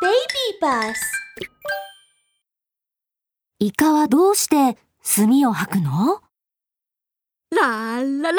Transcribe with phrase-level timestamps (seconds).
[0.00, 0.14] Baby
[0.62, 0.94] Bus
[3.58, 6.20] イカはどうして墨を吐くの？
[7.50, 8.38] ラーララ。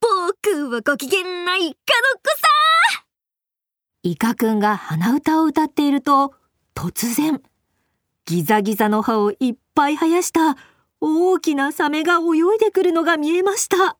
[0.00, 1.76] 僕はご機嫌なイカの子さ。
[4.02, 6.34] イカくんが鼻歌を歌っていると
[6.74, 7.40] 突然
[8.26, 10.58] ギザギザの歯をいっぱい生やした
[11.00, 13.96] 大きなサメが泳いでくるのが見えました。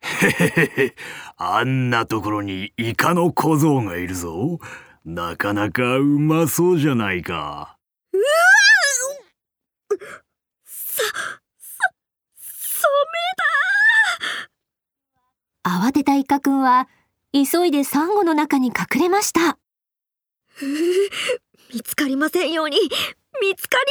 [0.00, 0.96] へへへへ、
[1.36, 4.58] あんなところにイカの小僧がいるぞ。
[5.06, 7.78] なかなかうまそうじゃないか。
[10.64, 11.02] さ、
[11.56, 11.92] さ、
[12.34, 12.88] サ
[15.62, 16.88] 慌てたイカくんは
[17.32, 19.58] 急いでサンゴの中に隠れました
[21.72, 23.84] 見つかりませんように見つかり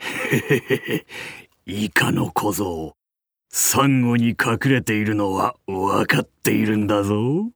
[0.00, 1.06] ませんようにへへへへ、
[1.66, 2.96] イカの小僧。
[3.50, 7.50] サンゴに隠れているのはわかっているんだぞ。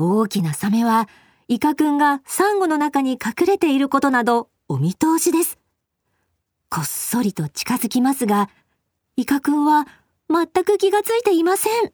[0.00, 1.08] 大きなサメは
[1.48, 5.58] イカくんがサンゴの中に隠れていることなどお見通しです。
[6.70, 8.48] こっそりと近づきますが
[9.16, 9.88] イカくんは
[10.30, 11.92] 全く気がついていません。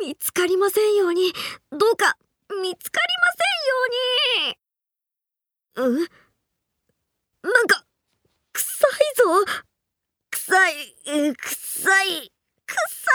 [0.00, 1.32] 見つかりませんように。
[1.72, 2.16] どうか
[2.62, 3.06] 見つかり
[4.46, 4.60] ま
[5.74, 5.98] せんように。
[5.98, 7.50] うん？
[7.52, 7.84] なんか
[8.52, 9.44] 臭いぞ。
[10.30, 10.74] 臭い
[11.36, 12.32] 臭い
[12.66, 13.10] 臭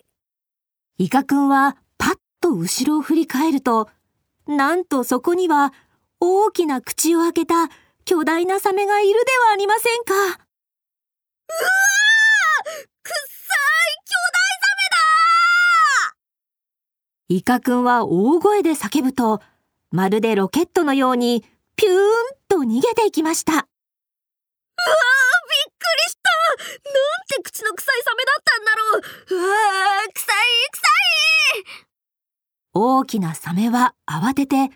[0.00, 0.03] い。
[0.98, 3.88] イカくんはパッと後ろを振り返ると
[4.46, 5.72] なんとそこには
[6.20, 7.68] 大きな口を開けた
[8.04, 10.14] 巨大なサメがいるではありませんか。
[10.14, 10.34] うわー
[13.02, 13.18] 臭い
[14.06, 14.14] 巨
[17.30, 19.40] イカくんは大声で叫ぶと
[19.90, 21.42] まるでロケットのように
[21.74, 21.98] ピューン
[22.48, 23.52] と逃げていきました。
[23.52, 23.68] うわーびっ
[25.66, 26.23] くりした
[26.54, 30.36] なんて口の臭いサメだったんだろううわー臭い
[30.72, 30.86] 臭
[31.60, 31.64] い
[32.74, 34.70] 大きなサメは慌てて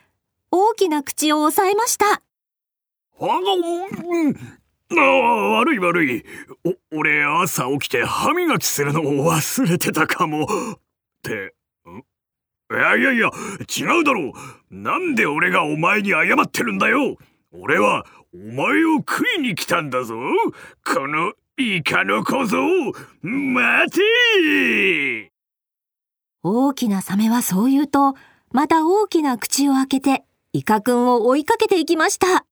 [0.51, 2.21] 大きな口を押さえましたあ
[3.21, 4.59] うん
[4.91, 6.25] ああ悪い悪い。
[6.65, 10.45] お、俺朝起きて歯磨きするのを忘れてたかも。
[10.45, 10.47] っ
[11.23, 11.55] て、
[12.71, 13.31] いやいやいや、
[13.79, 14.33] 違うだろう。
[14.71, 17.19] なんで俺がお前に謝ってるんだよ。
[17.53, 20.15] 俺はお前を食いに来たんだぞ。
[20.85, 22.57] このイカの小僧。
[23.23, 25.33] 待て。
[26.45, 28.15] 大きなサメはそう言うと
[28.53, 32.29] また大きな口を開けてイカくんを追いかけていきました。
[32.29, 32.43] やめ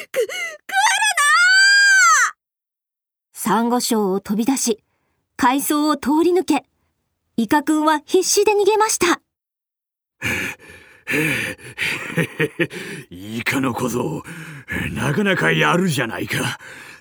[0.00, 0.08] て。
[0.08, 0.26] く、来る
[3.32, 4.82] サンゴ礁を飛び出し
[5.36, 6.64] 海藻を通り抜け
[7.36, 9.20] イカくんは必死で逃げました
[13.10, 14.22] イカの小僧。
[14.92, 16.58] なかなかやるじゃないか。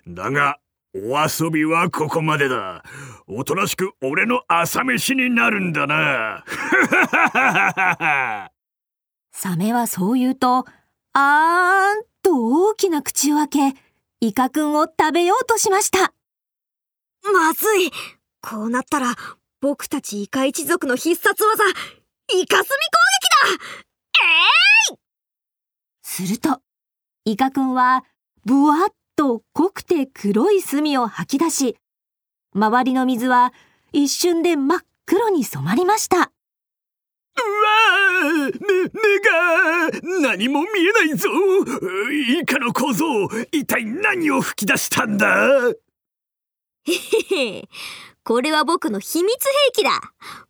[0.08, 0.60] だが、
[0.96, 2.84] お遊びはここまでだ。
[3.28, 6.44] おとなしく俺の朝飯になるんだな。
[9.34, 10.66] サメはそう言うと
[11.14, 13.80] あーんと大きな口を開け
[14.22, 16.12] イカくんを食べようとしましたな
[17.34, 17.92] まずい
[18.42, 19.16] こうなったら
[19.60, 21.64] 僕たちイカ一族の必殺技
[22.40, 23.83] イカスミ攻撃だえ
[26.14, 26.60] すると
[27.26, 28.06] イカくんは
[28.46, 31.76] ブワッと濃くて黒い墨を吐き出し
[32.54, 33.52] 周りの水は
[33.94, 36.18] 一瞬で真っ黒に染まりました。
[36.18, 38.92] うわー目、目
[40.22, 41.30] が何も見えないぞ。
[42.12, 43.06] イカの小僧、
[43.52, 45.28] 一体何を吹き出したんだ？
[45.28, 45.76] ー、
[46.86, 47.68] へへ。
[48.24, 50.00] これは僕の秘密兵器だ。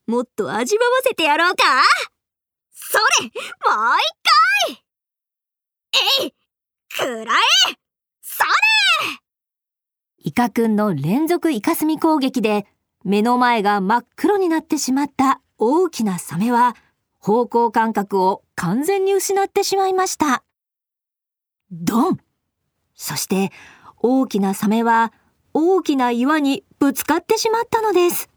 [0.07, 1.63] もっと味わわせてやろうか。
[2.73, 3.39] それもう一
[3.71, 4.32] 回
[6.21, 6.33] えい
[6.95, 7.33] くら
[7.69, 7.77] え
[8.21, 8.49] それ
[10.25, 12.65] イカくんの連続イカスミ攻撃で
[13.03, 16.75] 目の前が真っ黒になってしまった大きなサメは
[17.19, 20.43] 方向感覚を完全に失ってしまいました。
[21.71, 22.19] ドン
[22.95, 23.51] そして
[23.97, 25.13] 大きなサメは
[25.53, 28.29] 大きな岩にぶつかってしまったのです。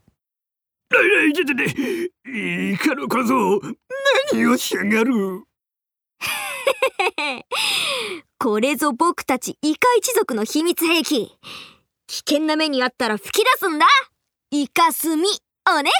[2.25, 3.61] イカの小僧、
[4.31, 5.43] 何をしやがる
[8.39, 11.37] これぞ僕たちイカ一族の秘密兵器。
[12.07, 13.85] 危険な目にあったら吹き出すんだ。
[14.51, 15.27] イカスミ
[15.69, 15.91] をね。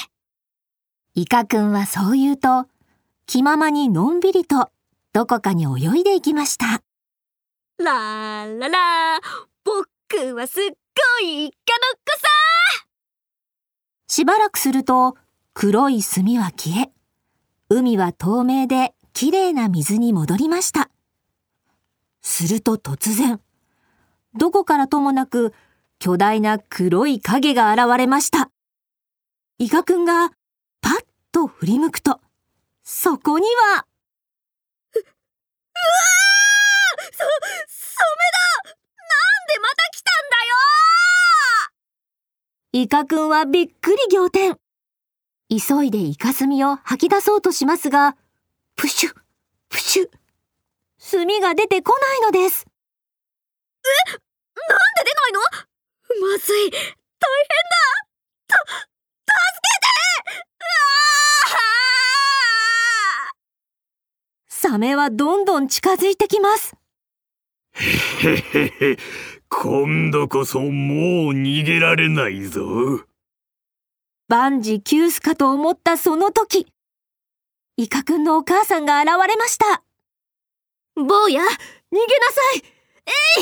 [1.16, 2.68] イカくんはそう言うと
[3.26, 4.70] 気ままにのんびりと
[5.14, 6.82] どこかに泳いでいきました。
[7.80, 9.20] ラーララ。
[9.64, 12.28] 僕はすっごいイカの子さ。
[14.08, 15.16] しばらくすると
[15.54, 16.92] 黒い墨は消え、
[17.70, 20.92] 海は透明で綺麗な水に戻りました。
[22.22, 23.42] すると突然、
[24.36, 25.56] どこからともなく
[25.98, 28.52] 巨大な黒い影が現れました。
[29.58, 30.30] イカくんが
[30.82, 32.22] パッと振り向くと、
[32.84, 33.88] そこには、
[34.94, 37.18] う、うわーそ、
[37.70, 38.22] サメ
[38.66, 38.78] だなん
[39.48, 40.38] でまた来たんだ
[42.78, 44.58] よイカくんはびっくり仰天。
[45.50, 48.16] 急いでイカスミを吐き出そうとしますが、
[48.78, 49.14] プシュ、
[49.70, 50.10] プシュ。
[51.12, 52.66] 炭が出てこないのです。
[53.84, 54.12] え？
[54.12, 55.42] なんで出ないの？
[56.32, 56.70] まずい。
[56.70, 56.86] 大変だ
[58.48, 58.78] た、助
[59.64, 59.88] けて
[64.48, 66.76] サメはどんどん近づいてきます。
[67.74, 68.98] へへへ、
[69.50, 70.70] 今度こそもう
[71.34, 72.62] 逃げられないぞ。
[74.28, 76.68] 万事休すかと思ったその時、
[77.80, 79.84] イカくんのお母さんが現れました。
[80.96, 81.54] 坊や、逃げな
[82.32, 82.64] さい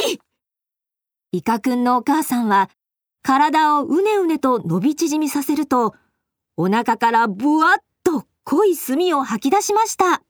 [0.09, 0.19] えい
[1.31, 2.69] イカくんのお母さんは、
[3.23, 5.95] 体をうねうねと伸び縮みさせると、
[6.57, 10.05] お腹からブワッと濃い炭を吐き出しました。
[10.05, 10.21] うわ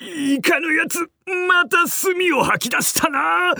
[0.00, 0.98] イカのやつ、
[1.46, 3.54] また炭を吐き出したな。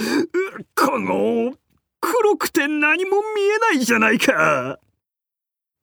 [0.75, 1.53] この、
[2.01, 4.79] 黒くて何も見えないじゃないか。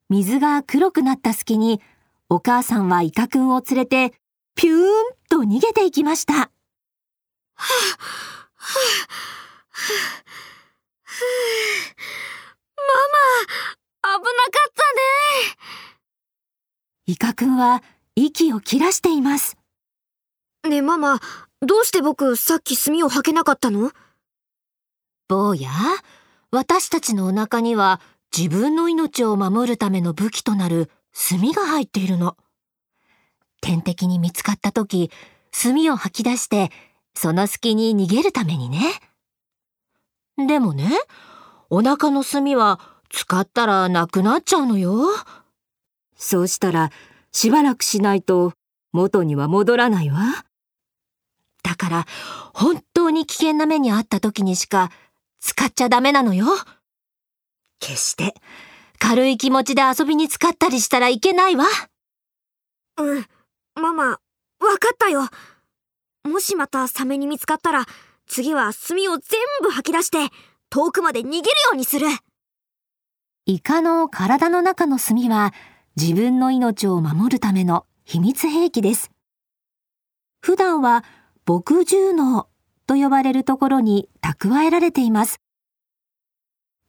[0.09, 1.79] 水が黒くなった隙に、
[2.31, 4.13] お母さんはイカくんを連れて、
[4.55, 4.85] ピューン
[5.29, 6.33] と逃げていきました。
[6.33, 6.49] はあ、
[8.55, 9.09] はあ
[14.03, 14.99] ママ、危なかったね。
[17.07, 17.81] イカくんは
[18.15, 19.57] 息を切らしています。
[20.67, 21.19] ねえママ、
[21.61, 23.91] どうして僕さっき炭を吐けなかったの
[25.27, 25.71] 坊や、
[26.51, 27.99] 私たちのお腹には
[28.35, 32.37] 自分の命を守るための武器となる炭が入っているの。
[33.61, 35.11] 天敵に見つかった時、
[35.51, 36.71] 炭を吐き出して、
[37.13, 38.79] その隙に逃げるためにね。
[40.37, 40.89] でもね、
[41.69, 42.79] お腹の炭は
[43.09, 45.03] 使ったらなくなっちゃうのよ。
[46.15, 46.91] そうしたら
[47.31, 48.53] しばらくしないと
[48.91, 50.45] 元には戻らないわ。
[51.63, 52.05] だから
[52.53, 54.89] 本当に危険な目にあった時にしか
[55.39, 56.45] 使っちゃダメなのよ。
[57.79, 58.35] 決して
[58.99, 61.65] 軽い気持ちで遊びに使ったりしたらいけないわ。
[62.97, 63.25] うん、
[63.75, 64.17] ママ、わ
[64.79, 65.27] かったよ。
[66.23, 67.85] もしまたサメに見つかったら
[68.27, 70.17] 次は炭を全部吐き出して
[70.69, 71.43] 遠くまで逃げるよ
[71.73, 72.07] うにする。
[73.45, 75.53] イカの体の中の炭は
[75.95, 79.11] 自分の命を守るための秘密兵器です。
[80.41, 81.03] 普段は
[81.47, 82.47] 牧獣脳
[82.85, 85.39] と呼ばれるところに蓄えられています。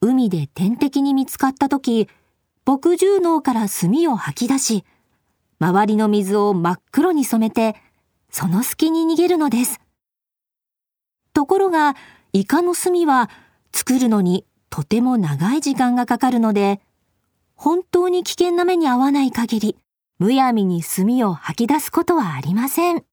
[0.02, 2.08] 海で天敵に見つかった時、
[2.64, 4.84] 牧獣脳から炭を吐き出し、
[5.58, 7.76] 周りの水を真っ黒に染めて、
[8.30, 9.78] その隙に逃げるのです。
[11.34, 11.96] ところが、
[12.32, 13.28] イカの炭は
[13.72, 16.80] 作るのにとても長い時間がかかるので、
[17.54, 19.76] 本当に危険な目に遭わない限り、
[20.18, 23.04] むやみに炭を吐き出すことはありません。